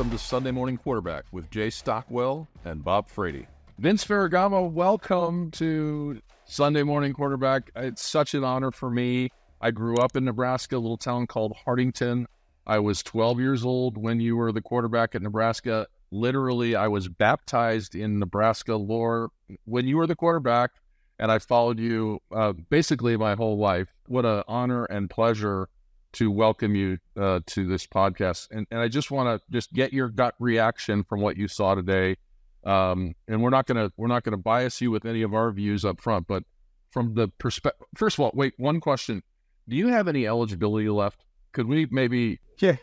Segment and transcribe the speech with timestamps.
[0.00, 3.46] welcome to Sunday Morning Quarterback with Jay Stockwell and Bob Frady.
[3.78, 7.70] Vince Ferragamo, welcome to Sunday Morning Quarterback.
[7.76, 9.28] It's such an honor for me.
[9.60, 12.24] I grew up in Nebraska, a little town called Hartington.
[12.66, 15.86] I was 12 years old when you were the quarterback at Nebraska.
[16.10, 19.28] Literally, I was baptized in Nebraska lore
[19.66, 20.70] when you were the quarterback,
[21.18, 23.92] and I followed you uh, basically my whole life.
[24.06, 25.68] What an honor and pleasure
[26.12, 28.48] to welcome you uh, to this podcast.
[28.50, 31.74] And, and I just want to just get your gut reaction from what you saw
[31.74, 32.16] today.
[32.64, 35.84] Um, and we're not gonna we're not gonna bias you with any of our views
[35.84, 36.44] up front, but
[36.90, 39.22] from the perspective, first of all, wait, one question:
[39.66, 41.24] Do you have any eligibility left?
[41.52, 42.38] Could we maybe?
[42.58, 42.76] Yeah.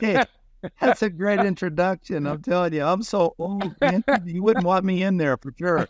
[0.00, 0.24] yeah.
[0.80, 2.26] That's a great introduction.
[2.26, 3.74] I'm telling you, I'm so old.
[3.80, 4.04] Man.
[4.24, 5.88] You wouldn't want me in there for sure.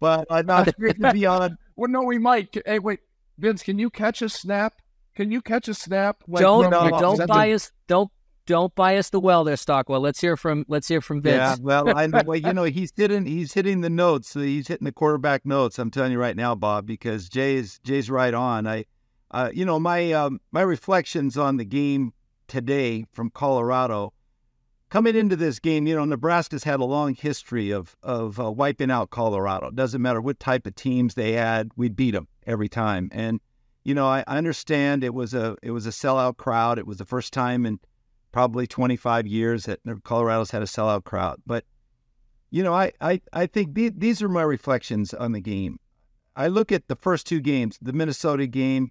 [0.00, 1.58] But I'm not great to be on.
[1.78, 2.56] Well, no, we might.
[2.64, 3.00] Hey, wait,
[3.36, 4.80] Vince, can you catch a snap?
[5.16, 6.22] Can you catch a snap?
[6.28, 7.68] Like, don't don't bias.
[7.68, 7.72] The...
[7.88, 8.10] Don't
[8.46, 10.00] don't bias the well there, Stockwell.
[10.00, 11.36] Let's hear from let's hear from Vince.
[11.36, 12.06] Yeah, well, I.
[12.06, 14.34] Well, you know, he's hitting he's hitting the notes.
[14.34, 15.78] He's hitting the quarterback notes.
[15.78, 18.66] I'm telling you right now, Bob, because Jay's Jay's right on.
[18.66, 18.84] I,
[19.30, 22.12] uh, you know, my um, my reflections on the game
[22.46, 24.12] today from Colorado.
[24.88, 28.90] Coming into this game, you know, Nebraska's had a long history of of uh, wiping
[28.90, 29.68] out Colorado.
[29.68, 33.08] It doesn't matter what type of teams they had, we beat them every time.
[33.12, 33.40] And
[33.86, 36.80] you know, I, I understand it was a it was a sellout crowd.
[36.80, 37.78] It was the first time in
[38.32, 41.40] probably 25 years that Colorado's had a sellout crowd.
[41.46, 41.64] But
[42.50, 45.78] you know, I I, I think th- these are my reflections on the game.
[46.34, 48.90] I look at the first two games, the Minnesota game.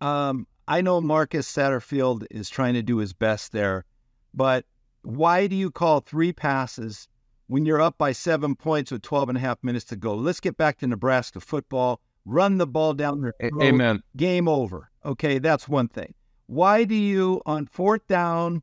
[0.00, 3.84] Um, I know Marcus Satterfield is trying to do his best there,
[4.32, 4.64] but
[5.02, 7.08] why do you call three passes
[7.48, 10.14] when you're up by seven points with 12 and a half minutes to go?
[10.14, 13.62] Let's get back to Nebraska football run the ball down the road.
[13.62, 14.02] Amen.
[14.16, 14.90] Game over.
[15.04, 16.14] Okay, that's one thing.
[16.46, 18.62] Why do you, on fourth down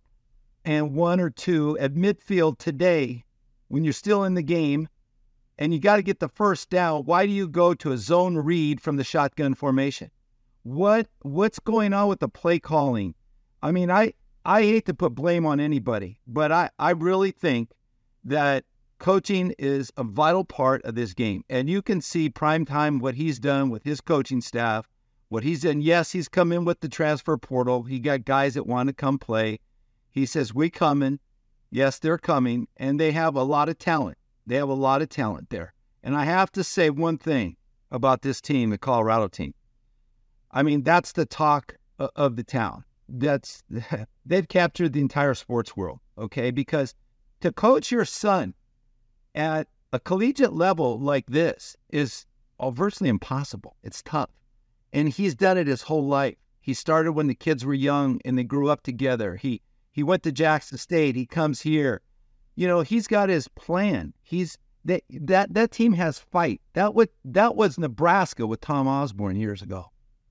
[0.63, 3.25] and one or two at midfield today,
[3.67, 4.87] when you're still in the game
[5.57, 8.37] and you got to get the first down, why do you go to a zone
[8.37, 10.11] read from the shotgun formation?
[10.63, 13.15] What what's going on with the play calling?
[13.61, 14.13] I mean, I
[14.45, 17.71] I hate to put blame on anybody, but I, I really think
[18.23, 18.65] that
[18.99, 21.43] coaching is a vital part of this game.
[21.49, 24.87] And you can see prime time what he's done with his coaching staff,
[25.29, 25.81] what he's done.
[25.81, 27.83] Yes, he's come in with the transfer portal.
[27.83, 29.59] He got guys that want to come play.
[30.11, 31.19] He says, We coming.
[31.71, 32.67] Yes, they're coming.
[32.77, 34.17] And they have a lot of talent.
[34.45, 35.73] They have a lot of talent there.
[36.03, 37.55] And I have to say one thing
[37.91, 39.53] about this team, the Colorado team.
[40.51, 42.83] I mean, that's the talk of the town.
[43.07, 43.63] That's
[44.25, 46.51] they've captured the entire sports world, okay?
[46.51, 46.95] Because
[47.41, 48.53] to coach your son
[49.35, 52.25] at a collegiate level like this is
[52.59, 53.75] uh, virtually impossible.
[53.83, 54.29] It's tough.
[54.93, 56.35] And he's done it his whole life.
[56.61, 59.35] He started when the kids were young and they grew up together.
[59.35, 61.15] He he went to Jackson State.
[61.15, 62.01] He comes here.
[62.55, 64.13] You know, he's got his plan.
[64.21, 66.61] He's that that that team has fight.
[66.73, 69.85] That was that was Nebraska with Tom Osborne years ago.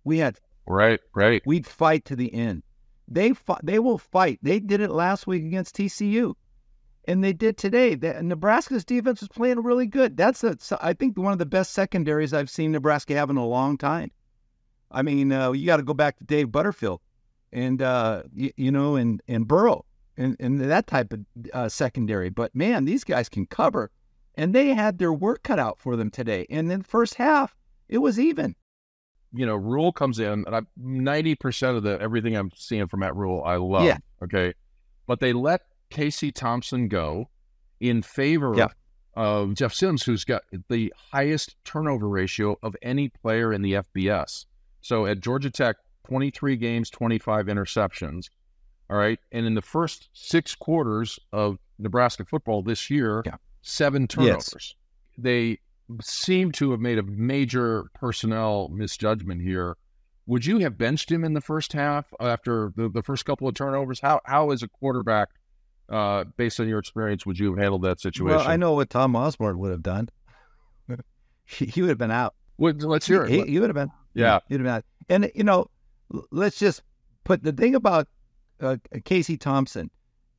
[0.05, 1.43] We had right, right.
[1.47, 2.63] We'd fight to the end.
[3.09, 4.39] They fought, they will fight.
[4.43, 6.35] They did it last week against TCU
[7.09, 7.95] and they did today.
[7.95, 10.17] The, Nebraska's defense was playing really good.
[10.17, 13.47] That's a, I think one of the best secondaries I've seen Nebraska have in a
[13.47, 14.13] long time.
[14.91, 17.01] I mean, uh, you got to go back to Dave Butterfield,
[17.51, 19.87] and uh, you, you, know, and and Burrow,
[20.17, 21.21] and, and that type of
[21.53, 22.29] uh, secondary.
[22.29, 23.91] But man, these guys can cover,
[24.35, 26.47] and they had their work cut out for them today.
[26.51, 27.57] And in the first half,
[27.89, 28.55] it was even.
[29.33, 33.01] You know, Rhule comes in, and I ninety percent of the everything I'm seeing from
[33.01, 33.85] Matt Rhule, I love.
[33.85, 33.99] Yeah.
[34.23, 34.55] Okay,
[35.07, 37.29] but they let Casey Thompson go
[37.81, 38.69] in favor yeah.
[39.15, 44.47] of Jeff Sims, who's got the highest turnover ratio of any player in the FBS.
[44.81, 48.31] So at Georgia Tech, 23 games, 25 interceptions.
[48.91, 49.19] All right.
[49.33, 53.37] And in the first six quarters of Nebraska football this year, yeah.
[53.63, 54.55] seven turnovers.
[54.55, 54.75] Yes.
[55.19, 55.59] They
[56.03, 59.77] seem to have made a major personnel misjudgment here.
[60.27, 63.55] Would you have benched him in the first half after the, the first couple of
[63.55, 64.01] turnovers?
[64.01, 65.29] How how is a quarterback
[65.89, 68.37] uh, based on your experience, would you have handled that situation?
[68.37, 70.09] Well, I know what Tom Osborne would have done.
[71.45, 72.35] he, he, would have been out.
[72.57, 73.31] Well, let's hear it.
[73.31, 73.91] He, he, would have been.
[74.15, 74.41] Yeah.
[74.49, 74.85] He'd have been out.
[75.09, 75.71] And, you know,
[76.31, 76.83] let's just
[77.25, 78.09] put the thing about
[78.61, 79.91] uh, Casey Thompson.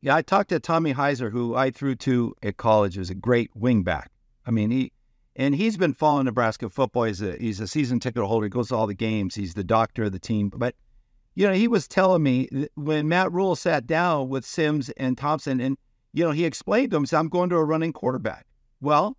[0.01, 3.51] Yeah, I talked to Tommy Heiser, who I threw to at college, was a great
[3.53, 4.07] wingback.
[4.45, 4.93] I mean, he
[5.35, 7.03] and he's been following Nebraska football.
[7.03, 8.45] He's a he's a season ticket holder.
[8.45, 9.35] He goes to all the games.
[9.35, 10.49] He's the doctor of the team.
[10.55, 10.75] But
[11.39, 15.61] you know, he was telling me when Matt Rhule sat down with Sims and Thompson,
[15.61, 15.77] and
[16.11, 18.45] you know, he explained to him, "I'm going to a running quarterback."
[18.81, 19.15] Well,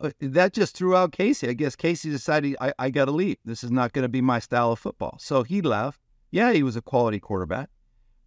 [0.00, 1.48] uh, that just threw out Casey.
[1.48, 3.38] I guess Casey decided, "I, I got to leave.
[3.44, 6.00] This is not going to be my style of football." So he left.
[6.30, 7.70] Yeah, he was a quality quarterback,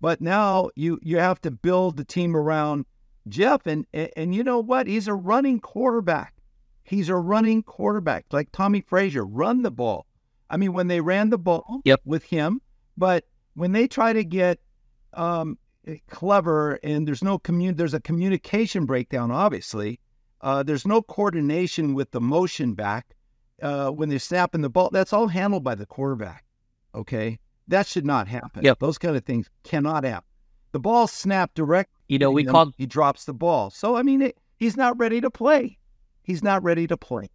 [0.01, 2.86] But now you you have to build the team around
[3.30, 4.88] Jeff, and and you know what?
[4.88, 6.33] He's a running quarterback.
[6.83, 9.24] He's a running quarterback, like Tommie Frazier.
[9.24, 10.06] Run the ball.
[10.50, 12.01] I mean, when they ran the ball yep.
[12.04, 12.60] with him,
[13.01, 13.25] but
[13.56, 14.59] when they try to get
[15.15, 15.57] um,
[16.07, 20.00] clever and there's no commun there's a communication breakdown obviously
[20.42, 23.15] uh, there's no coordination with the motion back
[23.63, 26.45] uh, when they're snapping the ball that's all handled by the quarterback
[26.94, 27.39] okay?
[27.68, 28.63] That should not happen.
[28.63, 28.80] Yep.
[28.80, 30.27] those kind of things cannot happen.
[30.71, 33.71] The ball snapped direct you know we called he drops the ball.
[33.71, 35.80] So i mean it, he's not ready to play.
[36.24, 37.30] He's not ready to play.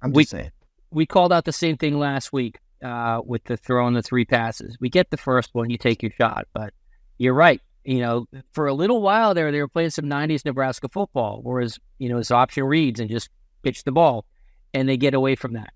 [0.00, 0.52] I'm we, just saying.
[0.90, 4.76] we called out the same thing last week uh, with the throwing the three passes
[4.80, 6.72] we get the first one you take your shot but
[7.18, 10.90] you're right you know, for a little while there, they were playing some 90s Nebraska
[10.90, 13.30] football, whereas, you know, it's option reads and just
[13.62, 14.26] pitch the ball,
[14.74, 15.72] and they get away from that.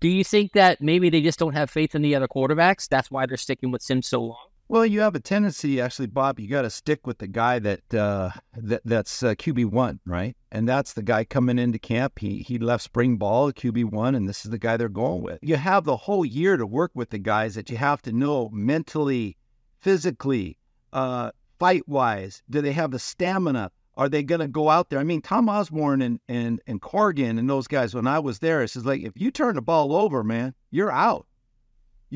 [0.00, 2.88] Do you think that maybe they just don't have faith in the other quarterbacks?
[2.88, 4.46] That's why they're sticking with Sims so long?
[4.68, 6.40] Well, you have a tendency, actually, Bob.
[6.40, 10.36] You got to stick with the guy that uh, that that's uh, QB one, right?
[10.50, 12.18] And that's the guy coming into camp.
[12.18, 15.38] He he left spring ball QB one, and this is the guy they're going with.
[15.40, 18.50] You have the whole year to work with the guys that you have to know
[18.52, 19.36] mentally,
[19.78, 20.58] physically,
[20.92, 22.42] uh, fight wise?
[22.50, 23.70] Do they have the stamina?
[23.96, 24.98] Are they going to go out there?
[24.98, 28.62] I mean, Tom Osborne and, and, and Corgan and those guys, when I was there,
[28.62, 31.26] it says, like, if you turn the ball over, man, you're out.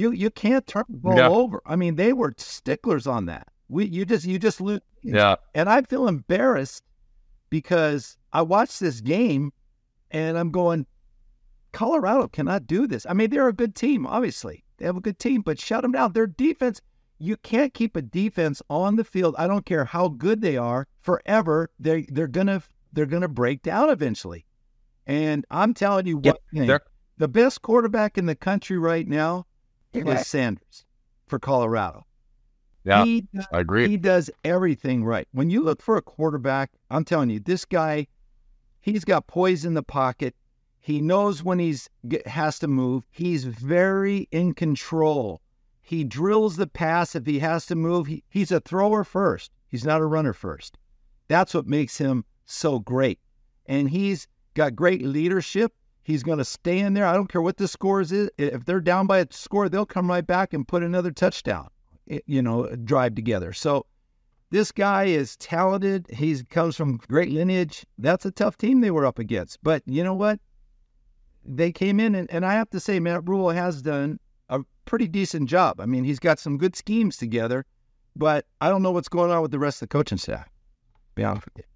[0.00, 1.28] You you can't turn the ball yeah.
[1.28, 1.60] over.
[1.66, 3.48] I mean, they were sticklers on that.
[3.68, 4.80] We you just you just lose.
[5.02, 5.36] Yeah.
[5.54, 6.82] And I feel embarrassed
[7.50, 9.52] because I watched this game
[10.10, 10.86] and I'm going,
[11.72, 13.04] Colorado cannot do this.
[13.08, 14.64] I mean, they're a good team, obviously.
[14.78, 16.12] They have a good team, but shut them down.
[16.12, 16.80] Their defense
[17.18, 19.34] you can't keep a defense on the field.
[19.36, 21.70] I don't care how good they are forever.
[21.78, 22.62] They they're gonna
[22.94, 24.46] they're gonna break down eventually.
[25.06, 26.82] And I'm telling you what, yep,
[27.18, 29.46] the best quarterback in the country right now
[29.92, 30.84] is Sanders
[31.26, 32.06] for Colorado.
[32.84, 33.88] Yeah, he, I agree.
[33.88, 35.28] He does everything right.
[35.32, 38.06] When you look for a quarterback, I'm telling you, this guy,
[38.80, 40.34] he's got poise in the pocket.
[40.78, 41.90] He knows when he's
[42.24, 43.06] has to move.
[43.10, 45.42] He's very in control
[45.90, 48.06] he drills the pass if he has to move.
[48.06, 49.50] He, he's a thrower first.
[49.66, 50.78] He's not a runner first.
[51.26, 53.18] That's what makes him so great.
[53.66, 55.72] And he's got great leadership.
[56.02, 57.06] He's going to stay in there.
[57.06, 58.30] I don't care what the scores is.
[58.38, 61.68] If they're down by a score, they'll come right back and put another touchdown,
[62.26, 63.52] you know, drive together.
[63.52, 63.86] So
[64.50, 66.06] this guy is talented.
[66.10, 67.86] He comes from great lineage.
[67.98, 69.62] That's a tough team they were up against.
[69.62, 70.40] But you know what?
[71.44, 74.18] They came in, and, and I have to say, Matt Rhule has done
[74.48, 75.80] a pretty decent job.
[75.80, 77.64] I mean, he's got some good schemes together,
[78.16, 80.48] but I don't know what's going on with the rest of the coaching staff.
[81.14, 81.69] Be honest with you.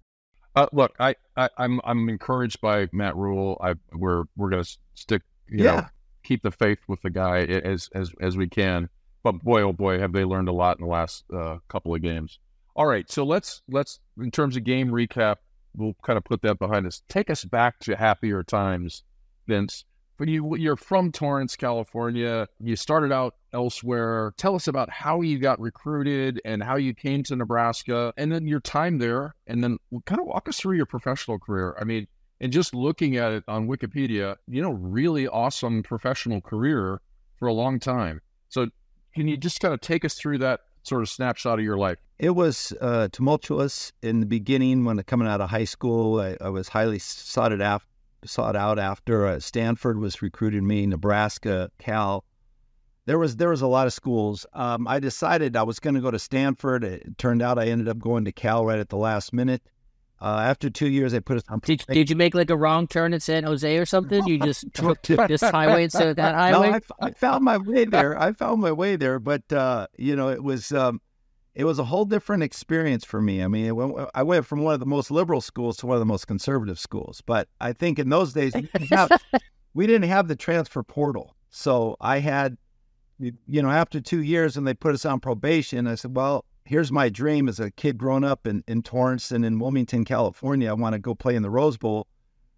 [0.55, 3.57] Uh, look, I, I, am I'm, I'm encouraged by Matt Rhule.
[3.61, 5.75] I we're we're gonna stick, you yeah.
[5.75, 5.85] know,
[6.23, 8.89] keep the faith with the guy as as as we can.
[9.23, 12.01] But boy, oh boy, have they learned a lot in the last uh, couple of
[12.01, 12.39] games.
[12.75, 15.37] All right, so let's let's in terms of game recap,
[15.75, 17.01] we'll kind of put that behind us.
[17.09, 19.03] Take us back to happier times,
[19.47, 19.85] Vince
[20.17, 22.47] but you you're from Torrance, California.
[22.59, 24.33] You started out elsewhere.
[24.37, 28.47] Tell us about how you got recruited and how you came to Nebraska, and then
[28.47, 31.75] your time there, and then kind of walk us through your professional career.
[31.79, 32.07] I mean,
[32.41, 37.01] and just looking at it on Wikipedia, you know, really awesome professional career
[37.37, 38.21] for a long time.
[38.49, 38.67] So,
[39.13, 41.97] can you just kind of take us through that sort of snapshot of your life?
[42.19, 46.21] It was uh, tumultuous in the beginning when coming out of high school.
[46.21, 47.87] I, I was highly sought after
[48.25, 49.25] sought out after.
[49.27, 52.23] Uh, Stanford was recruiting me, Nebraska, Cal.
[53.05, 54.45] There was there was a lot of schools.
[54.53, 56.83] Um, I decided I was going to go to Stanford.
[56.83, 59.61] It turned out I ended up going to Cal right at the last minute.
[60.21, 61.59] Uh, after two years, I put a.
[61.59, 64.25] Did, did you make like a wrong turn in San Jose or something?
[64.25, 66.69] You just took this highway instead of that highway.
[66.71, 68.19] No, I, I, found my way there.
[68.19, 71.01] I found my way there, but uh, you know, it was um,
[71.55, 73.41] it was a whole different experience for me.
[73.41, 75.99] I mean, went, I went from one of the most liberal schools to one of
[76.01, 77.21] the most conservative schools.
[77.25, 79.09] But I think in those days, we didn't have,
[79.73, 81.33] we didn't have the transfer portal.
[81.49, 82.57] So I had,
[83.17, 86.91] you know, after two years and they put us on probation, I said, well, here's
[86.91, 90.69] my dream as a kid growing up in, in Torrance and in Wilmington, California.
[90.69, 92.07] I want to go play in the Rose Bowl.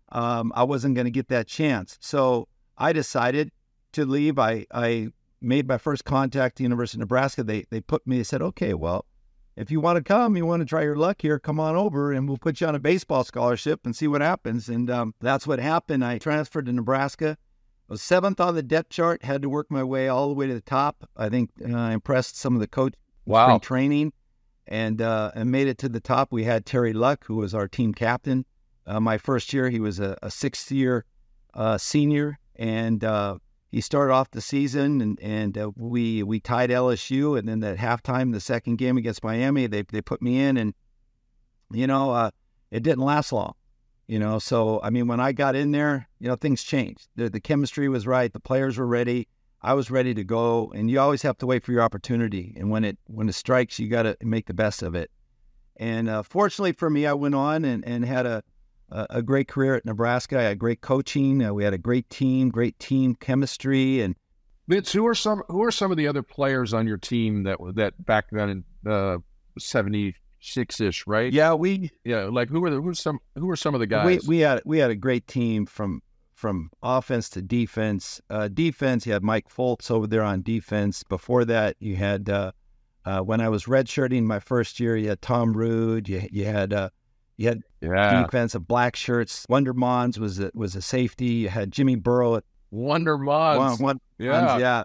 [0.10, 2.00] Um, I wasn't going to get that chance.
[2.01, 2.48] So
[2.80, 3.51] I decided
[3.92, 4.39] to leave.
[4.39, 5.10] I, I
[5.41, 8.17] made my first contact to University of Nebraska, they they put me.
[8.17, 9.06] They said, okay, well,
[9.56, 12.12] if you want to come, you want to try your luck here, come on over,
[12.12, 14.70] and we'll put you on a baseball scholarship and see what happens.
[14.70, 16.06] And um, that's what happened.
[16.06, 17.38] I transferred to Nebraska.
[17.89, 19.24] I was seventh on the depth chart.
[19.24, 21.10] Had to work my way all the way to the top.
[21.15, 22.94] I think uh, impressed some of the coach
[23.25, 23.58] wow.
[23.58, 24.13] training,
[24.67, 26.32] and uh, and made it to the top.
[26.32, 28.46] We had Terry Luck, who was our team captain.
[28.86, 31.06] Uh, my first year, he was a, a sixth year
[31.53, 33.38] uh, senior, and uh,
[33.70, 37.78] he started off the season and and uh, we we tied LSU, and then at
[37.78, 40.74] halftime, the second game against Miami, they they put me in, and
[41.72, 42.32] you know, uh,
[42.72, 43.54] it didn't last long.
[44.08, 47.10] You know, so I mean, when I got in there, you know, things changed.
[47.18, 48.32] The, the chemistry was right.
[48.32, 49.28] The players were ready.
[49.62, 50.72] I was ready to go.
[50.74, 52.54] And you always have to wait for your opportunity.
[52.56, 55.12] And when it when it strikes, you got to make the best of it.
[55.76, 58.44] And uh, fortunately for me, I went on and, and had a,
[58.89, 60.39] a great career at Nebraska.
[60.39, 61.44] I had great coaching.
[61.44, 64.15] Uh, we had a great team, great team chemistry, and
[64.67, 67.58] Vince, who are some who are some of the other players on your team that
[67.75, 68.50] that back then
[68.86, 69.17] in uh,
[69.58, 71.32] seventy six ish, right?
[71.32, 73.88] Yeah, we yeah, like who were the, who were some who were some of the
[73.88, 74.27] guys?
[74.27, 76.01] We, we had we had a great team from
[76.34, 78.22] from offense to defense.
[78.29, 81.03] Uh, defense, you had Mike Fultz over there on defense.
[81.03, 82.51] Before that, you had uh,
[83.06, 86.74] uh, when I was redshirting my first year, you had Tom Ruud, You you had
[86.74, 86.89] uh,
[87.38, 88.24] you had yeah.
[88.24, 89.46] defensive black shirts.
[89.48, 91.25] Wonder Monds was a, was a safety.
[91.25, 92.36] You had Jimmy Burrow.
[92.36, 93.79] At, Wonder Monds.
[93.79, 94.41] One, one, yeah.
[94.41, 94.84] Monds, yeah.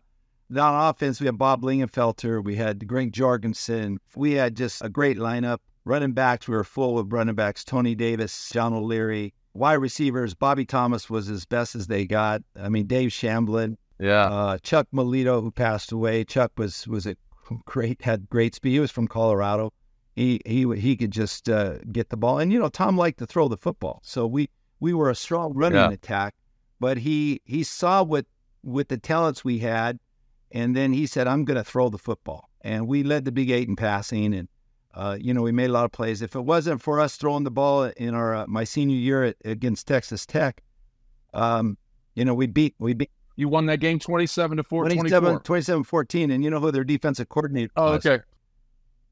[0.63, 2.45] On offense, we had Bob Lingenfelter.
[2.45, 3.99] We had Greg Jorgensen.
[4.15, 5.59] We had just a great lineup.
[5.85, 7.65] Running backs, we were full of running backs.
[7.65, 9.33] Tony Davis, John O'Leary.
[9.55, 12.43] Wide receivers, Bobby Thomas was as best as they got.
[12.55, 13.77] I mean, Dave Shamblin.
[13.99, 14.25] Yeah.
[14.25, 16.25] Uh, Chuck Malito, who passed away.
[16.25, 17.17] Chuck was was a
[17.65, 18.73] great, had great speed.
[18.73, 19.73] He was from Colorado.
[20.15, 23.27] He he he could just uh, get the ball, and you know Tom liked to
[23.27, 24.01] throw the football.
[24.03, 24.49] So we
[24.81, 25.91] we were a strong running Yeah.
[25.91, 26.35] attack,
[26.81, 28.27] but he he saw what
[28.63, 29.99] with the talents we had,
[30.51, 33.51] and then he said, "I'm going to throw the football." And we led the Big
[33.51, 34.49] Eight in passing, and
[34.95, 36.21] uh, you know we made a lot of plays.
[36.21, 39.37] If it wasn't for us throwing the ball in our uh, my senior year at,
[39.47, 40.63] against Texas Tech,
[41.35, 41.79] um,
[42.15, 45.41] you know we beat we beat You won that game 27 to 4, 27, 24.
[45.41, 48.05] 27 14, and you know who their defensive coordinator Oh, was?
[48.07, 48.23] okay.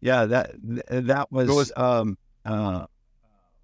[0.01, 0.53] Yeah, that
[0.89, 2.87] that was, was- um, uh,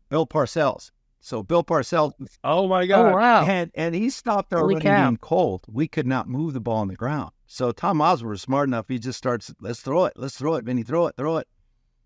[0.08, 0.90] Bill Parcells.
[1.20, 2.12] So Bill Parcells
[2.44, 3.44] Oh my Oh wow!
[3.44, 5.04] and and he stopped our Holy running cow.
[5.08, 5.64] game cold.
[5.68, 7.32] We could not move the ball on the ground.
[7.46, 8.86] So Tom Osborne was smart enough.
[8.88, 11.46] He just starts, let's throw it, let's throw it, Vinny, throw it, throw it.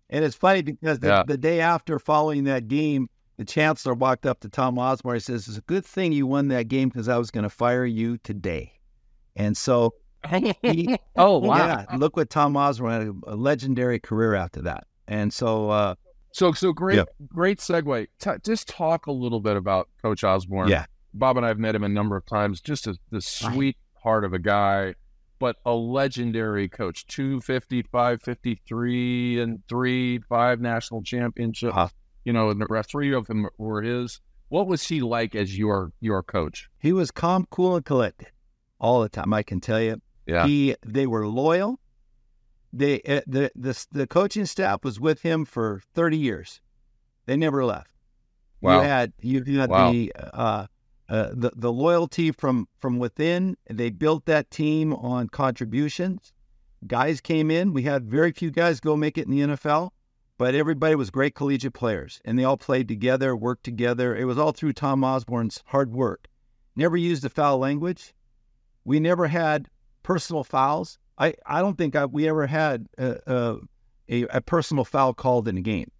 [0.09, 1.23] And it's funny because the, Yeah.
[1.25, 5.15] the day after following that game, the chancellor walked up to Tom Osborne.
[5.15, 7.49] He says, "It's a good thing you won that game because I was going to
[7.49, 8.73] fire you today."
[9.35, 9.93] And so
[10.61, 11.57] he, oh wow!
[11.57, 14.85] yeah, look what Tom Osborne had a, a legendary career after that.
[15.07, 15.95] And so, uh,
[16.31, 17.03] So so great Yeah.
[17.27, 18.07] great segue.
[18.19, 20.69] T- just talk a little bit about Coach Osborne.
[20.69, 20.85] Yeah.
[21.13, 22.61] Bob and I have met him a number of times.
[22.61, 24.95] Just a, the sweet heart of a guy,
[25.39, 27.05] but a legendary coach.
[27.07, 31.73] 255, 53, and three, five national championships.
[31.75, 31.87] Uh-huh.
[32.23, 34.21] You know, and the rest three of them were his.
[34.49, 36.69] What was he like as your your coach?
[36.79, 38.27] he was calm, cool, and collected
[38.79, 39.33] all the time.
[39.33, 40.01] I can tell you.
[40.31, 40.47] Yeah.
[40.47, 41.79] He they were loyal.
[42.73, 46.61] They uh, the the the coaching staff was with him for thirty years.
[47.25, 47.91] They never left.
[48.61, 48.77] Wow.
[48.81, 49.91] You had you had Wow.
[49.91, 50.65] the uh,
[51.09, 53.57] uh, the the loyalty from from within.
[53.69, 56.31] They built that team on contributions.
[56.87, 57.73] Guys came in.
[57.73, 59.91] We had very few guys go make it in the NFL,
[60.37, 64.15] but everybody was great collegiate players, and they all played together, worked together.
[64.15, 66.27] It was all through Tom Osborne's hard work.
[66.75, 68.13] Never used a foul language.
[68.85, 69.67] We never had
[70.03, 70.97] personal fouls.
[71.17, 73.55] I, I don't think I, we ever had a, a,
[74.09, 75.91] a, a personal foul called in a game.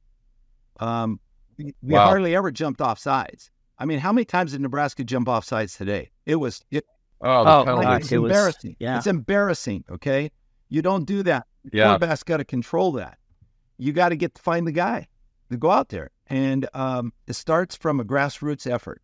[0.80, 1.20] Um,
[1.58, 2.06] we, we Wow.
[2.08, 3.52] hardly ever jumped off sides.
[3.78, 6.12] I mean, how many times did Nebraska jump off sides today?
[6.26, 6.86] It was it,
[7.24, 7.86] Oh, the Oh, penalty.
[7.86, 8.76] God, it's it was- embarrassing.
[8.80, 8.98] yeah.
[8.98, 9.84] It's embarrassing.
[9.92, 10.32] Okay,
[10.70, 11.46] you don't do that.
[11.72, 11.86] Yeah.
[11.86, 13.20] Quarterback's got to control that.
[13.78, 15.08] You got to get to find the guy
[15.52, 19.02] to go out there, and um, it starts from a grassroots effort.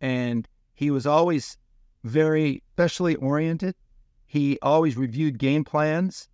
[0.00, 1.58] And he was always
[2.04, 3.74] very specially oriented.
[4.28, 6.28] He always reviewed game plans.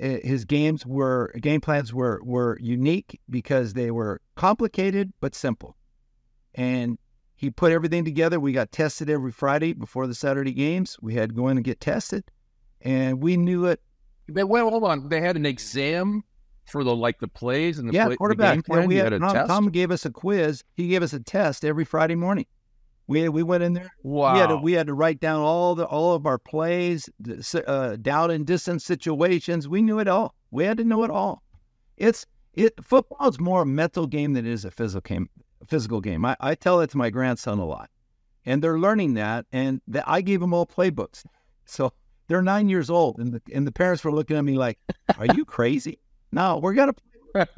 [0.00, 5.74] Uh, His games were game plans were were unique because they were complicated but simple.
[6.54, 6.98] And
[7.34, 8.38] he put everything together.
[8.38, 10.98] We got tested every Friday before the Saturday games.
[11.00, 12.24] We had to go in and get tested,
[12.82, 13.80] and we knew it.
[14.28, 15.08] They, well, hold on.
[15.08, 16.24] They had an exam
[16.66, 18.66] for the like the plays and the, yeah, play, the quarterback.
[18.66, 19.48] game Yeah, we had, had a Tom, test.
[19.48, 20.62] Tom gave us a quiz.
[20.74, 22.44] He gave us a test every Friday morning.
[23.08, 23.90] We we went in there.
[24.02, 24.34] wow.
[24.34, 27.64] We had to we had to write down all the all of our plays, the
[27.66, 29.66] uh, down and distance situations.
[29.66, 30.34] We knew it all.
[30.50, 31.42] We had to know it all.
[31.96, 35.30] It's it football is more a mental game than it is a physical game.
[35.66, 36.24] Physical game.
[36.24, 37.90] I, I tell it to my grandson a lot,
[38.44, 39.46] and they're learning that.
[39.52, 41.24] And that I gave them all playbooks,
[41.64, 41.92] so
[42.28, 44.78] they're nine years old, and the and the parents were looking at me like,
[45.18, 45.98] "Are you crazy?"
[46.30, 46.94] No, we're gonna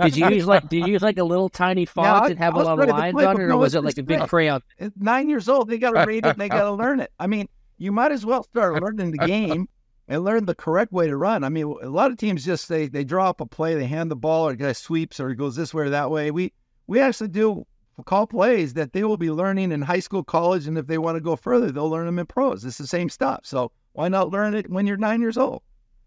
[0.02, 2.60] Did you use like did you use like a little tiny font and have I
[2.60, 4.62] a lot of lines play, on it, or no, was it like a big crayon?
[4.96, 7.12] Nine years old, they got to read it they got to learn it.
[7.18, 9.68] I mean, you might as well start learning the game
[10.08, 11.44] and learn the correct way to run.
[11.44, 14.10] I mean, a lot of teams just they they draw up a play, they hand
[14.10, 16.30] the ball, or guy sweeps, or he goes this way or that way.
[16.30, 16.52] We
[16.87, 17.66] we actually do
[18.06, 21.16] call plays that they will be learning in high school, college, and if they want
[21.16, 22.64] to go further, they'll learn them in pros.
[22.64, 23.40] It's the same stuff.
[23.44, 25.62] So Why not learn it when you're nine years old?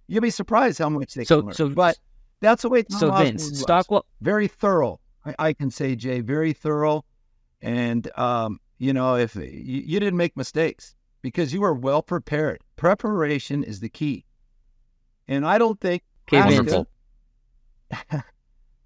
[0.07, 1.55] You'll be surprised how much they So- can learn.
[1.55, 1.97] so- but
[2.43, 3.59] that's the way Tom So Osborne Vince, was.
[3.61, 4.99] Stockwell, very thorough.
[5.25, 7.05] I, I can say, Jay, very thorough.
[7.61, 12.59] And um, you know, if you, you didn't make mistakes because you were well prepared.
[12.75, 14.25] Preparation is the key.
[15.27, 16.57] And I don't think okay, Vince,
[17.91, 18.23] Wonderful.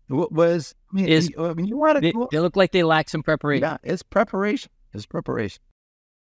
[0.09, 0.75] wa- was.
[0.91, 3.23] I mean, Is- you, I mean, you want they, they look like they lack some
[3.23, 3.63] preparation.
[3.63, 4.71] Yeah, it's preparation.
[4.93, 5.61] It's preparation.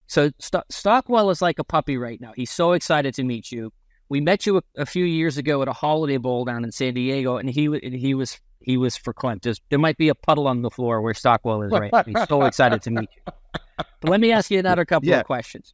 [0.08, 2.32] So St- Stockwell is like a puppy right now.
[2.36, 3.74] He's so excited to meet you.
[4.10, 6.94] We met you a, a few years ago at a holiday bowl down in San
[6.94, 9.42] Diego, and he and he was he was verklempt.
[9.44, 11.92] There's, there might be a puddle on the floor where Stockwell is right.
[12.06, 13.34] He's so excited to meet you.
[13.78, 15.20] But let me ask you another couple Yeah.
[15.20, 15.74] of questions.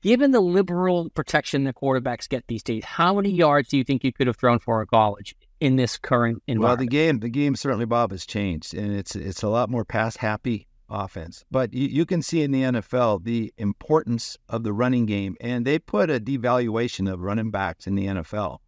[0.00, 4.04] Given the liberal protection that quarterbacks get these days, how many yards do you think
[4.04, 6.68] you could have thrown for a college in this current environment?
[6.68, 9.84] Well, the game, the game certainly, Bob, has changed, and it's it's a lot more
[9.84, 11.44] pass happy offense.
[11.50, 15.64] But you, you can see in the NFL the importance of the running game, and
[15.64, 18.58] they put a devaluation of running backs in the NFL.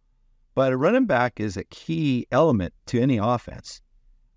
[0.53, 3.81] But a running back is a key element to any offense.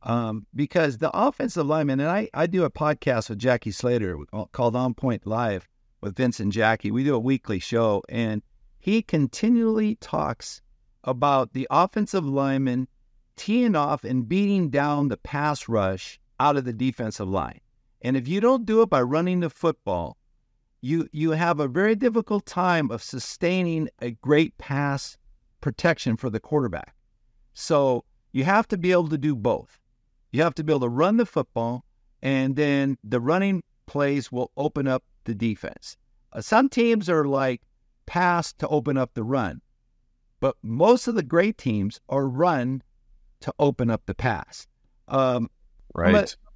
[0.02, 4.18] Um, because the offensive lineman, and I, I do a podcast with Jackie Slater
[4.52, 5.66] called On Point Live
[6.02, 6.90] with Vince and Jackie.
[6.90, 8.42] We do a weekly show, and
[8.78, 10.60] he continually talks
[11.04, 12.86] about the offensive lineman
[13.36, 17.60] teeing off and beating down the pass rush out of the defensive line.
[18.04, 20.18] And if you don't do it by running the football,
[20.82, 25.16] you you have a very difficult time of sustaining a great pass
[25.62, 26.94] protection for the quarterback.
[27.54, 29.80] So you have to be able to do both.
[30.32, 31.86] You have to be able to run the football,
[32.20, 35.96] and then the running plays will open up the defense.
[36.34, 37.62] Uh, some teams are like
[38.04, 39.62] pass to open up the run,
[40.40, 42.82] but most of the great teams are run
[43.40, 44.66] to open up the pass.
[45.08, 45.48] Um,
[45.94, 46.12] Right.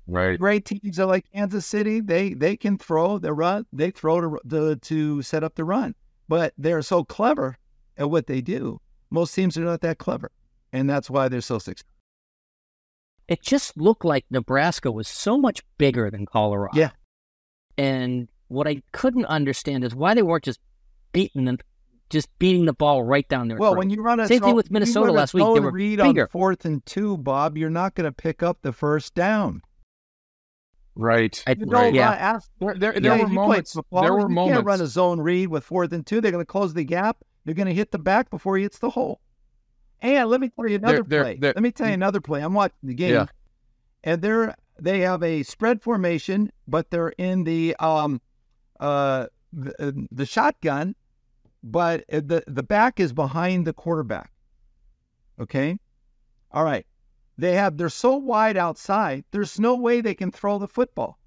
[0.08, 0.38] But- right.
[0.38, 2.00] great teams are like Kansas City.
[2.00, 3.66] They they can throw the run.
[3.72, 5.94] They throw to, to to set up the run,
[6.28, 7.58] but they're so clever
[7.96, 8.80] at what they do.
[9.10, 10.30] Most teams are not that clever,
[10.72, 11.92] and that's why they're so successful.
[13.28, 16.78] it just looked like Nebraska was so much bigger than Colorado.
[16.78, 16.90] Yeah.
[17.76, 20.60] And what I couldn't understand is why they weren't just
[21.12, 21.58] beating them,
[22.10, 23.58] just beating the ball right down there.
[23.58, 23.78] Well, throat.
[23.78, 25.42] when you run a Same thing with Minnesota last week.
[25.42, 26.22] They zone were read bigger.
[26.22, 27.56] on fourth and two, Bob.
[27.58, 29.62] You're not going to pick up the first down.
[31.00, 31.42] Right.
[31.46, 31.84] I- You right.
[31.84, 32.10] don't Yeah.
[32.10, 33.72] ask- There, there, Yeah, there were moments.
[33.72, 34.02] football.
[34.02, 34.56] There were you moments.
[34.56, 36.20] can't run a zone read with fourth and two.
[36.20, 37.18] They're going to close the gap.
[37.44, 39.20] They're going to hit the back before he hits the hole.
[40.00, 41.36] And let me tell you another They're- they're- play.
[41.38, 42.42] they're- let me tell you another play.
[42.42, 43.26] I'm watching the game, Yeah.
[44.04, 48.20] and they're they have a spread formation, but they're in the um
[48.80, 50.94] uh the, the shotgun,
[51.64, 54.30] but the the back is behind the quarterback.
[55.40, 55.78] Okay,
[56.52, 56.86] all right.
[57.38, 59.24] They have they're so wide outside.
[59.30, 61.18] There's no way they can throw the football.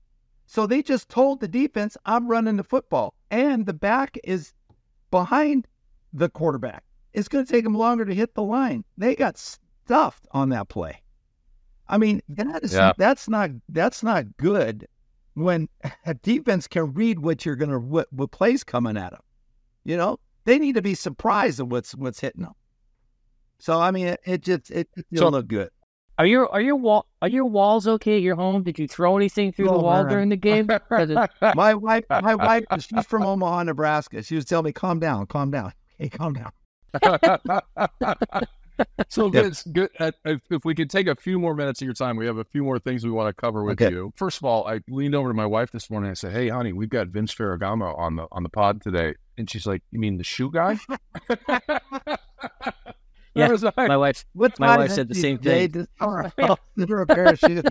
[0.45, 4.53] So they just told the defense, "I'm running the football," and the back is
[5.09, 5.67] behind
[6.11, 6.83] the quarterback.
[7.13, 8.83] It's going to take them longer to hit the line.
[8.97, 11.01] They got stuffed on that play.
[11.87, 12.91] I mean, that is Yeah.
[12.97, 14.87] that's not that's not good
[15.35, 15.69] when
[16.05, 19.21] a defense can read what you're going to what, what plays coming at them.
[19.85, 22.53] You know, they need to be surprised at what's what's hitting them.
[23.59, 25.69] So I mean, it, it just it, it So- look good.
[26.21, 28.61] Are your are your wall are your walls okay at your home?
[28.61, 30.11] Did you throw anything through the Oh, wall man.
[30.11, 30.67] during the game?
[31.55, 34.21] My wife, my wife, she's from Omaha, Nebraska.
[34.21, 36.51] She was telling me, "Calm down, calm down, hey, calm down."
[39.09, 39.41] so Yeah.
[39.41, 39.89] Vince, good.
[39.99, 42.37] Uh, if, if we could take a few more minutes of your time, we have
[42.37, 43.91] a few more things we want to cover with Okay.
[43.91, 44.13] you.
[44.15, 46.11] First of all, I leaned over to my wife this morning.
[46.11, 49.49] I said, "Hey, honey, we've got Vince Ferragamo on the on the pod today," and
[49.49, 50.77] she's like, "You mean the shoe guy?"
[53.33, 55.71] Yeah, was like, my wife What's My wife said the same thing.
[55.71, 55.89] Just
[56.87, 57.63] throw a pair of shoes.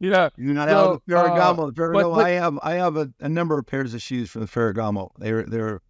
[0.00, 1.74] yeah, You know, So, the Ferragamo.
[1.74, 2.14] the Ferragamo.
[2.14, 5.10] but- I have I have a, a number of pairs of shoes from the Ferragamo.
[5.18, 5.80] They're they're a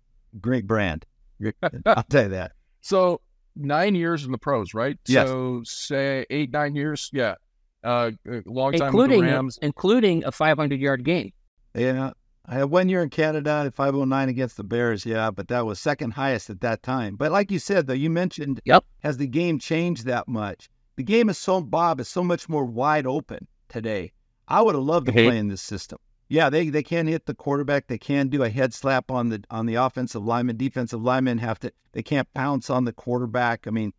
[0.40, 1.04] great brand.
[1.86, 2.52] I'll tell you that.
[2.80, 3.20] So
[3.56, 4.98] nine years in the pros, right?
[5.06, 5.28] Yes.
[5.28, 7.10] So say eight, nine years.
[7.12, 7.34] Yeah.
[7.82, 9.58] Uh, a long time including with the Rams.
[9.60, 11.32] including a 500 yard game.
[11.74, 12.12] Yeah,
[12.46, 15.06] I had one year in Canada at 509 against the Bears.
[15.06, 17.16] Yeah, but that was second highest at that time.
[17.16, 18.84] But like you said, though, you mentioned Yep.
[19.02, 20.68] has the game changed that much?
[20.96, 24.12] The game is so Bob is so much more wide open today.
[24.46, 25.98] I would have loved to play in this system.
[26.28, 27.86] Yeah, they they can hit the quarterback.
[27.86, 30.56] They can do a head slap on the on the offensive lineman.
[30.56, 31.72] Defensive linemen have to.
[31.92, 33.66] They can't pounce on the quarterback.
[33.66, 33.92] I mean,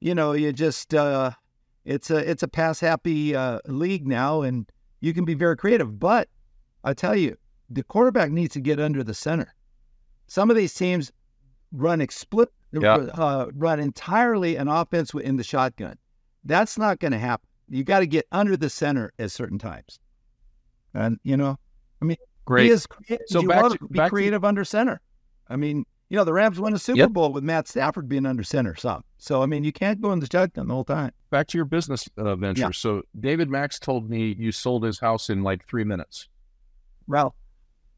[0.00, 1.32] you know, you just uh,
[1.84, 5.98] it's a it's a pass happy uh, league now, and you can be very creative.
[5.98, 6.28] But
[6.82, 7.36] I tell you,
[7.70, 9.54] the quarterback needs to get under the center.
[10.26, 11.12] Some of these teams
[11.72, 12.94] run explicit, Yeah.
[12.96, 15.96] uh, run entirely an offense in the shotgun.
[16.44, 17.46] That's not going to happen.
[17.68, 20.00] You got to get under the center at certain times.
[20.94, 21.56] And you know,
[22.02, 22.64] I mean, Great.
[22.68, 22.86] Be, as,
[23.28, 25.00] So you back want to- to be back to- creative under center.
[25.48, 27.10] I mean, you know, the Rams won a Super Yep.
[27.10, 28.74] Bowl with Matt Stafford being under center.
[28.74, 29.04] Some.
[29.18, 31.12] So I mean, you can't go in the shotgun the whole time.
[31.30, 32.62] Back to your business uh, venture.
[32.62, 32.70] Yeah.
[32.72, 36.28] So David Max told me you sold his house in like three minutes.
[37.06, 37.36] Well,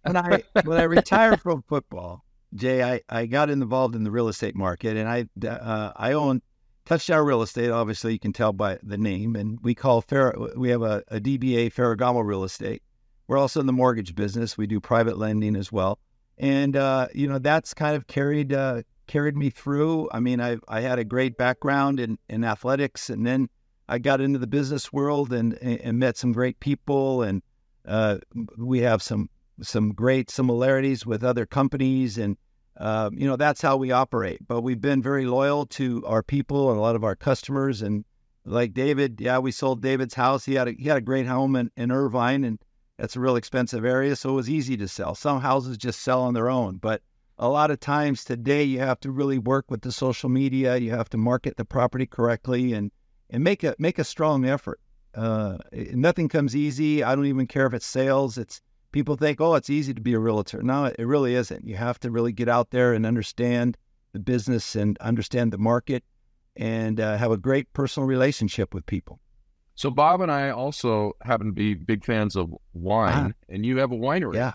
[0.02, 4.28] when I when I retired from football, Jay, I, I got involved in the real
[4.28, 6.42] estate market, and I uh, I own
[6.84, 7.70] Touchdown Real Estate.
[7.70, 11.20] Obviously, you can tell by the name, and we call Fer- we have a, a
[11.20, 12.82] DBA Ferragamo Real Estate.
[13.28, 14.58] We're also in the mortgage business.
[14.58, 15.98] We do private lending as well,
[16.38, 20.08] and uh, you know that's kind of carried uh, carried me through.
[20.12, 23.48] I mean, I I had a great background in in athletics, and then
[23.88, 27.42] I got into the business world and and met some great people, and
[27.86, 28.18] uh,
[28.58, 32.36] we have some some great similarities with other companies and
[32.78, 34.46] uh, you know that's how we operate.
[34.46, 37.82] But we've been very loyal to our people and a lot of our customers.
[37.82, 38.04] And
[38.44, 40.44] like david yeah we sold david's house.
[40.44, 42.58] He had a he had a great home in, in irvine and
[42.98, 45.14] that's a real expensive area so it was easy to sell.
[45.14, 46.78] Some houses just sell on their own.
[46.78, 47.02] But
[47.38, 50.76] a lot of times today you have to really work with the social media.
[50.76, 52.90] You have to market the property correctly and
[53.30, 54.80] and make a make a strong effort.
[55.14, 57.02] Uh, nothing comes easy.
[57.02, 58.38] I don't even care if it's sales.
[58.38, 58.60] It's
[58.92, 60.62] people think, oh, it's easy to be a realtor.
[60.62, 61.66] No, it really isn't.
[61.66, 63.76] You have to really get out there and understand
[64.12, 66.04] the business and understand the market
[66.56, 69.18] and uh, have a great personal relationship with people.
[69.74, 73.90] So Bob and I also happen to be big fans of wine, and you have
[73.90, 74.34] a winery.
[74.34, 74.52] Yeah.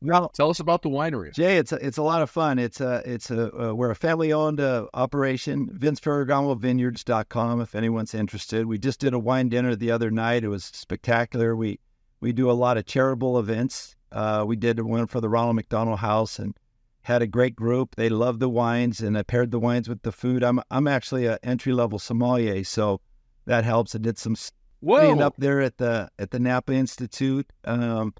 [0.00, 1.32] Well, Tell us about the winery.
[1.32, 2.58] Jay, it's a, it's a lot of fun.
[2.58, 5.68] It's a it's a uh, we're a family owned uh, operation.
[5.72, 8.66] Vince Ferragamo Vineyards.com if anyone's interested.
[8.66, 10.42] We just did a wine dinner the other night.
[10.42, 11.54] It was spectacular.
[11.54, 11.78] We
[12.22, 13.96] we do a lot of charitable events.
[14.12, 16.56] Uh, we did one for the Ronald McDonald House and
[17.02, 17.96] had a great group.
[17.96, 20.44] They love the wines, and I paired the wines with the food.
[20.44, 23.00] I'm I'm actually an entry level sommelier, so
[23.46, 23.94] that helps.
[23.94, 24.36] I did some
[24.80, 25.18] Whoa!
[25.18, 28.14] up there at the at the Napa Institute, um,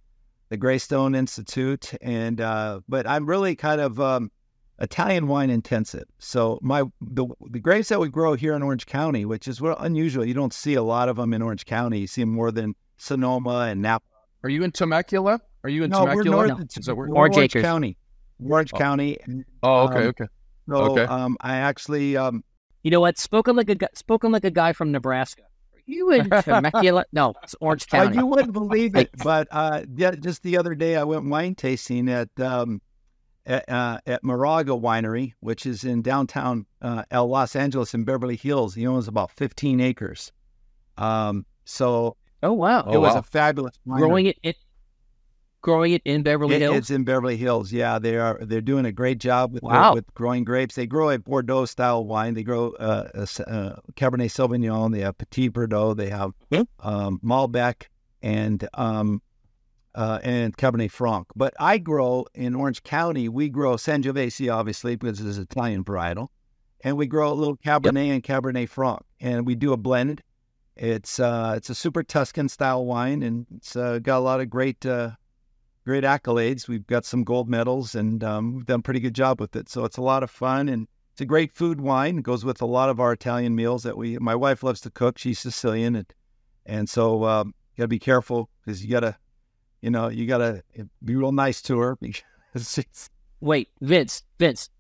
[0.49, 4.33] the Greystone Institute, and uh, but I'm really kind of um,
[4.81, 6.07] Italian wine intensive.
[6.19, 9.77] So my the the grapes that we grow here in Orange County, which is well,
[9.79, 12.01] unusual, you don't see a lot of them in Orange County.
[12.01, 14.05] You see them more than Sonoma and Napa.
[14.45, 15.41] Are you in Temecula?
[15.65, 16.37] Are you in no, we're Temecula?
[16.37, 16.49] north.
[16.49, 16.55] No.
[16.57, 17.63] of- Is that where- we're Orange Orange Acres.
[17.63, 17.97] County.
[18.45, 18.79] Orange Oh.
[18.79, 19.19] County.
[19.63, 20.25] Oh, okay, Um, okay.
[20.69, 21.05] So Okay.
[21.05, 22.45] um, I actually um,
[22.83, 23.19] You know what?
[23.19, 25.43] Spoken like a gu- spoken like a guy from Nebraska.
[25.43, 27.05] Are you in Temecula?
[27.13, 28.17] no, it's Orange Uh, County.
[28.19, 32.09] you wouldn't believe it, but uh, yeah, just the other day I went wine tasting
[32.09, 32.81] at um,
[33.47, 38.75] at, uh, at Moraga Winery, which is in downtown uh, Los Angeles in Beverly Hills.
[38.77, 40.31] He owns about 15 acres.
[40.97, 43.21] Um, so oh wow, it was wow.
[43.21, 43.99] a fabulous winery.
[43.99, 44.57] growing it, it
[45.61, 46.77] growing it in Beverly It- Hills.
[46.77, 47.73] It's in Beverly Hills.
[47.73, 48.39] Yeah, they are.
[48.43, 49.95] They're doing a great job with Wow.
[49.95, 50.75] with growing grapes.
[50.75, 52.35] They grow a Bordeaux style wine.
[52.35, 54.93] They grow uh, a, s- uh, Cabernet Sauvignon.
[54.93, 55.95] They have Petit Bordeaux.
[55.95, 56.63] They have Hmm.
[56.81, 57.85] um, Malbec
[58.23, 59.23] and um,
[59.95, 61.27] uh, and Cabernet Franc.
[61.37, 63.29] But I grow in Orange County.
[63.29, 66.29] We grow Sangiovese, obviously, because it's Italian varietal,
[66.83, 70.23] and we grow a little Cabernet and Cabernet Franc, and we do a blend.
[70.77, 74.51] It's uh, it's a super Tuscan style wine, and it's uh, got a lot of
[74.51, 74.85] great.
[74.85, 75.13] Uh,
[75.85, 76.69] great accolades.
[76.69, 79.69] We've got some gold medals, and um, we've done a pretty good job with it.
[79.69, 82.19] So it's a lot of fun, and it's a great food wine.
[82.19, 84.19] It goes with a lot of our Italian meals that we.
[84.19, 85.19] My wife loves to cook.
[85.19, 86.07] She's Sicilian, and
[86.65, 89.17] and so um, you got to be careful because you got to,
[89.81, 90.63] you know, you got to
[91.05, 91.99] be real nice to her.
[93.41, 94.71] Wait, Vince, Vince,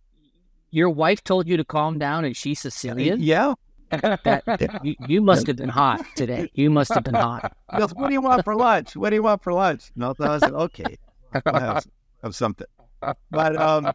[0.70, 3.20] your wife told you to calm down, and she's Sicilian.
[3.20, 3.54] yeah.
[3.92, 6.50] That, you, you must have been hot today.
[6.54, 7.56] You must have been hot.
[7.76, 8.96] Goes, what do you want for lunch?
[8.96, 9.90] What do you want for lunch?
[9.94, 10.98] No, I said, okay,
[11.46, 11.86] have,
[12.22, 12.66] have something.
[13.30, 13.92] But um,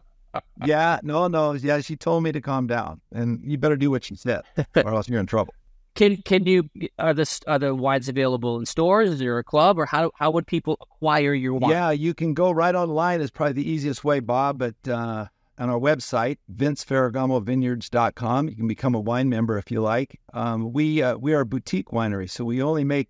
[0.64, 4.04] yeah, no, no, yeah, she told me to calm down, and you better do what
[4.04, 4.42] she said,
[4.76, 5.54] or else you're in trouble.
[5.94, 9.10] Can can you are the are the wines available in stores?
[9.10, 11.72] Is there a club, or how how would people acquire your wine?
[11.72, 13.20] Yeah, you can go right online.
[13.20, 14.58] Is probably the easiest way, Bob.
[14.58, 15.26] But uh,
[15.58, 20.20] on our website, vinceferragamovineyards.com, you can become a wine member if you like.
[20.32, 23.08] Um, we uh, we are a boutique winery, so we only make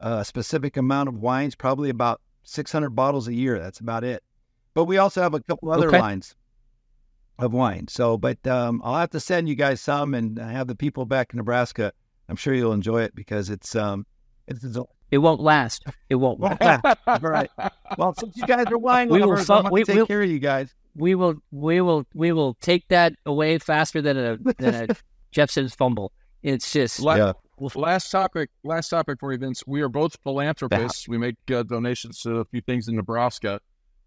[0.00, 3.58] a specific amount of wines, probably about 600 bottles a year.
[3.58, 4.22] That's about it.
[4.74, 6.00] But we also have a couple other Okay.
[6.00, 6.34] lines
[7.38, 7.86] of wine.
[7.88, 11.32] So, but um, I'll have to send you guys some and have the people back
[11.32, 11.92] in Nebraska.
[12.28, 14.06] I'm sure you'll enjoy it because it's um
[14.48, 14.76] it's, it's
[15.10, 15.84] It won't last.
[16.08, 16.40] It won't.
[16.40, 16.84] last.
[17.06, 17.50] all right.
[17.96, 20.38] Well, since you guys are wine We will I'm we- take we'll- care of you
[20.40, 20.74] guys.
[20.96, 24.94] We will we will we will take that away faster than a than a
[25.32, 26.12] Jepson's fumble.
[26.42, 27.32] It's just La- Yeah.
[27.76, 28.50] Last topic.
[28.64, 29.62] Last topic for you, Vince.
[29.66, 31.08] We are both philanthropists.
[31.08, 33.60] We make uh, donations to a few things in Nebraska.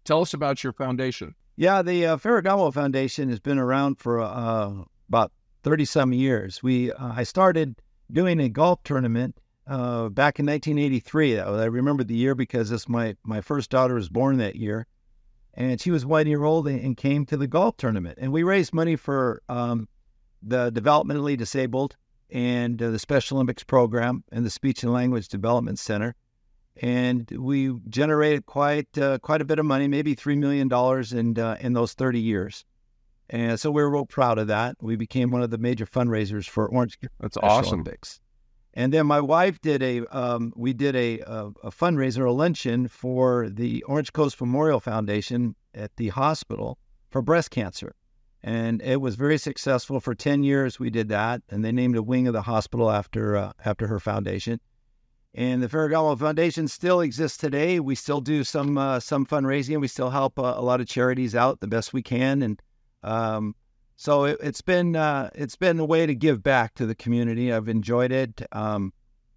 [0.04, 1.34] Tell us about your foundation.
[1.56, 6.62] Yeah, the uh, Ferragamo Foundation has been around for uh, about thirty some years.
[6.62, 7.80] We uh, I started
[8.12, 11.40] doing a golf tournament uh, back in 1983.
[11.40, 14.86] I remember the year because this my my first daughter was born that year,
[15.58, 18.16] and she was one year old and came to the golf tournament.
[18.20, 19.88] And we raised money for um,
[20.40, 21.96] the developmentally disabled
[22.30, 26.14] and uh, the Special Olympics program and the Speech and Language Development Center.
[26.80, 31.36] And we generated quite uh, quite a bit of money, maybe three million dollars in
[31.36, 32.64] uh, in those 30 years.
[33.28, 34.76] And so we were real proud of that.
[34.80, 36.98] We became one of the major fundraisers for Orange.
[37.18, 37.72] That's Special awesome.
[37.80, 38.20] Olympics.
[38.78, 42.86] And then my wife did a um, we did a, a, a fundraiser, a luncheon
[42.86, 46.78] for the Orange Coast Memorial Foundation at the hospital
[47.10, 47.96] for breast cancer,
[48.40, 49.98] and it was very successful.
[49.98, 53.36] For ten years, we did that, and they named a wing of the hospital after
[53.36, 54.60] uh, after her foundation.
[55.34, 57.80] And the Ferragamo Foundation still exists today.
[57.80, 59.80] We still do some uh, some fundraising.
[59.80, 62.62] We still help uh, a lot of charities out the best we can, and
[63.02, 63.56] um,
[64.00, 67.52] so it, has been uh, it's been a way to give back to the community.
[67.52, 68.40] I've enjoyed it.
[68.52, 68.92] Um,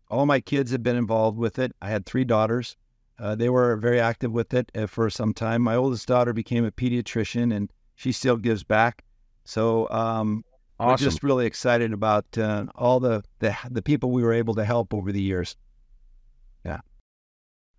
[0.07, 1.75] all my kids have been involved with it.
[1.81, 2.77] I had three daughters.
[3.17, 5.63] Uh, they were very active with it uh, for some time.
[5.63, 9.03] My oldest daughter became a pediatrician, and she still gives back.
[9.45, 10.45] So um,
[10.79, 10.91] awesome.
[10.91, 14.63] we're just really excited about uh, all the, the the people we were able to
[14.63, 15.55] help over the years.
[16.63, 16.81] Yeah.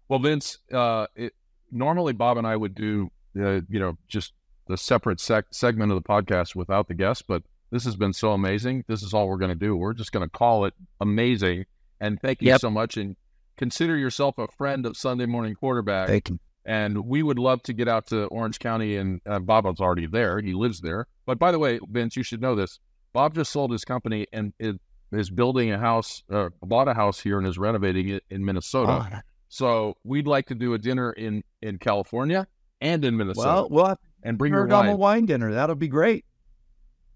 [0.09, 1.33] Well, Vince, uh, it,
[1.71, 4.33] normally Bob and I would do, uh, you know, just
[4.66, 8.33] the separate sec- segment of the podcast without the guest, but this has been so
[8.33, 8.85] amazing.
[8.87, 9.75] This is all we're going to do.
[9.77, 11.64] We're just going to call it amazing.
[12.01, 12.61] And thank you Yep.
[12.61, 12.96] so much.
[12.96, 13.16] And
[13.57, 16.09] consider yourself a friend of Sunday Morning Quarterback.
[16.09, 16.38] Thank you.
[16.64, 18.96] and we would love to get out to Orange County.
[18.96, 21.07] And uh, Bob is already there; he lives there.
[21.27, 22.79] But by the way, Vince, you should know this.
[23.12, 24.77] Bob just sold his company and is,
[25.12, 29.09] is building a house, uh, bought a house here, and is renovating it in Minnesota.
[29.12, 32.46] Oh, So we'd like to do a dinner in in California
[32.81, 34.98] and in Minnesota, well, we'll have and bring your Ferragamo wine.
[34.98, 35.52] wine dinner.
[35.52, 36.24] That'll be great.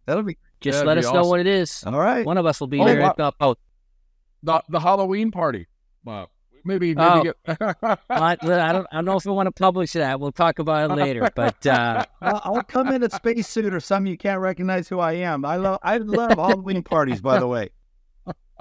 [0.06, 1.82] That'll be Just That'd let be us know what it is.
[1.84, 2.24] all right.
[2.24, 3.00] One of us will be Oh, there.
[3.00, 3.08] wow.
[3.08, 3.56] at the.
[4.42, 5.66] The the Halloween party,
[6.04, 6.28] Bob.
[6.64, 7.22] Maybe maybe Oh.
[7.22, 7.36] get.
[7.80, 8.86] I, I don't.
[8.90, 10.20] I don't know if we want to publish that.
[10.20, 11.28] We'll talk about it later.
[11.34, 14.10] But uh, I'll, I'll come in a spacesuit or something.
[14.10, 15.44] You can't recognize who I am.
[15.44, 17.20] I love I love Halloween parties.
[17.20, 17.70] By the way,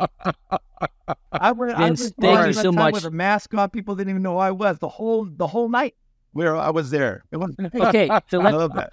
[1.32, 1.78] I went.
[1.78, 2.94] I Vince, was thank you so one time much.
[2.96, 5.70] With a mask on, people didn't even know who I was the whole the whole
[5.70, 5.96] night.
[6.36, 7.24] Where I was there.
[7.34, 8.92] Okay, so I let, love that.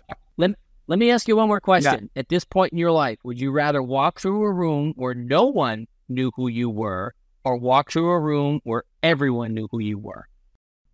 [0.86, 2.08] let me ask you one more question.
[2.14, 5.46] At this point in your life, would you rather walk through a room where no
[5.46, 9.98] one knew who you were, or walk through a room where everyone knew who you
[9.98, 10.28] were?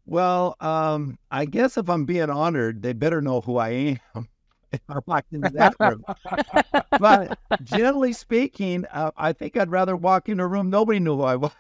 [0.07, 4.29] Well, um, I guess if I'm being honored, they better know who I am.
[4.71, 6.05] If I walk into that room,
[6.99, 11.23] but generally speaking, uh, I think I'd rather walk in a room nobody knew who
[11.23, 11.53] I was,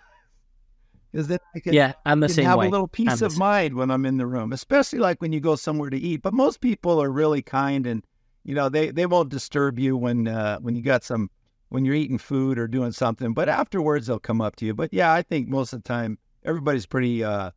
[1.13, 2.67] because then I could Yeah, I'm the can same have way.
[2.67, 5.41] a little peace the of mind when I'm in the room, especially like when you
[5.41, 6.23] go somewhere to eat.
[6.23, 8.05] But most people are really kind, and
[8.45, 11.31] you know they, they won't disturb you when uh, when you got some
[11.71, 13.33] when you're eating food or doing something.
[13.33, 14.75] But afterwards, they'll come up to you.
[14.75, 17.51] But yeah, I think most of the time everybody's pretty uh,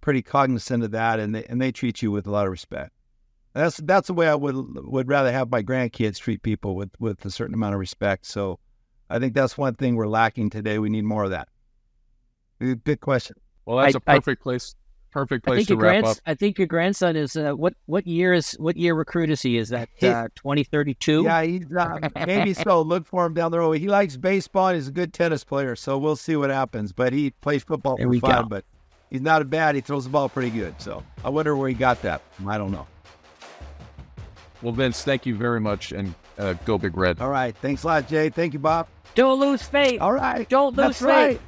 [0.00, 2.92] pretty cognizant of that, and they and they treat you with a lot of respect.
[3.54, 7.24] That's that's the way I would would rather have my grandkids treat people with with
[7.24, 8.26] a certain amount of respect.
[8.26, 8.58] So
[9.10, 10.78] I think that's one thing we're lacking today.
[10.78, 11.48] We need more of that.
[12.84, 13.36] Good question.
[13.66, 14.74] well, that's I- a I- perfect place.
[15.10, 16.22] Perfect place think to your wrap grands- up.
[16.24, 19.58] I think your grandson is uh, what what year is what year recruit is he?
[19.58, 21.24] Is that uh, 2032?
[21.24, 22.80] Yeah, he's uh, maybe so.
[22.92, 23.72] Look for him down the road.
[23.72, 24.68] He likes baseball.
[24.68, 26.92] And he's a good tennis player, so we'll see what happens.
[26.94, 28.44] But he plays football There for we fun.
[28.44, 28.48] go.
[28.48, 28.64] But
[29.10, 29.74] he's not a bad.
[29.74, 30.80] He throws the ball pretty good.
[30.80, 32.22] So I wonder where he got that.
[32.46, 32.86] I don't know.
[34.62, 37.20] Well, Vince, thank you very much, and uh, go Big Red.
[37.20, 37.54] All right.
[37.56, 38.30] Thanks a lot, Jay.
[38.30, 38.86] Thank you, Bob.
[39.14, 40.00] Don't lose faith.
[40.00, 40.48] All right.
[40.48, 41.32] Don't lose That's right.
[41.32, 41.42] faith.